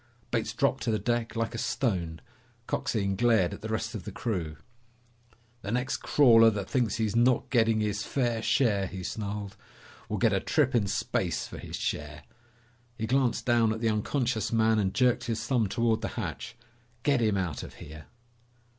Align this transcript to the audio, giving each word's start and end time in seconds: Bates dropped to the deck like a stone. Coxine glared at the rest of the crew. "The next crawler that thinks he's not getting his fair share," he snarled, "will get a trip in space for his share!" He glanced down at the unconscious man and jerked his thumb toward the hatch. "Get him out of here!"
Bates 0.31 0.51
dropped 0.53 0.81
to 0.81 0.89
the 0.89 0.97
deck 0.97 1.35
like 1.35 1.53
a 1.53 1.59
stone. 1.59 2.21
Coxine 2.65 3.15
glared 3.15 3.53
at 3.53 3.61
the 3.61 3.69
rest 3.69 3.93
of 3.93 4.03
the 4.03 4.11
crew. 4.11 4.57
"The 5.61 5.69
next 5.71 5.97
crawler 5.97 6.49
that 6.49 6.67
thinks 6.67 6.95
he's 6.95 7.15
not 7.15 7.51
getting 7.51 7.81
his 7.81 8.01
fair 8.01 8.41
share," 8.41 8.87
he 8.87 9.03
snarled, 9.03 9.55
"will 10.09 10.17
get 10.17 10.33
a 10.33 10.39
trip 10.39 10.73
in 10.73 10.87
space 10.87 11.45
for 11.45 11.59
his 11.59 11.75
share!" 11.75 12.23
He 12.97 13.05
glanced 13.05 13.45
down 13.45 13.71
at 13.71 13.79
the 13.79 13.89
unconscious 13.91 14.51
man 14.51 14.79
and 14.79 14.91
jerked 14.91 15.25
his 15.25 15.45
thumb 15.45 15.69
toward 15.69 16.01
the 16.01 16.07
hatch. 16.17 16.55
"Get 17.03 17.21
him 17.21 17.37
out 17.37 17.61
of 17.61 17.75
here!" 17.75 18.07